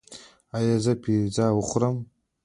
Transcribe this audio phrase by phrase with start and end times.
[0.57, 1.95] ایا زه پیزا وخورم؟